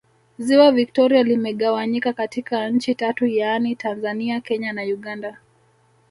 Ziwa 0.39 0.71
Victoria 0.71 1.23
limegawanyika 1.23 2.13
katika 2.13 2.69
nchi 2.69 2.95
tatu 2.95 3.25
yaani 3.25 3.75
Tanzania 3.75 4.41
Kenya 4.41 4.73
na 4.73 4.81
Uganda 4.81 5.37